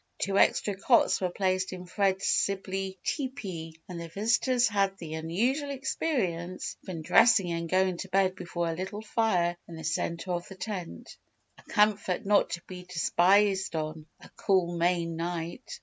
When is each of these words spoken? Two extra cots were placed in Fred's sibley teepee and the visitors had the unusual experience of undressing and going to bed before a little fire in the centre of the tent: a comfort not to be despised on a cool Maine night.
Two 0.17 0.39
extra 0.39 0.75
cots 0.75 1.21
were 1.21 1.29
placed 1.29 1.71
in 1.73 1.85
Fred's 1.85 2.25
sibley 2.25 2.97
teepee 3.03 3.79
and 3.87 4.01
the 4.01 4.07
visitors 4.07 4.67
had 4.67 4.97
the 4.97 5.13
unusual 5.13 5.69
experience 5.69 6.75
of 6.81 6.89
undressing 6.89 7.51
and 7.51 7.69
going 7.69 7.97
to 7.97 8.07
bed 8.07 8.33
before 8.33 8.67
a 8.67 8.73
little 8.75 9.03
fire 9.03 9.55
in 9.67 9.75
the 9.75 9.83
centre 9.83 10.31
of 10.31 10.47
the 10.47 10.55
tent: 10.55 11.17
a 11.59 11.63
comfort 11.69 12.25
not 12.25 12.49
to 12.49 12.63
be 12.65 12.83
despised 12.83 13.75
on 13.75 14.07
a 14.21 14.29
cool 14.37 14.75
Maine 14.75 15.17
night. 15.17 15.79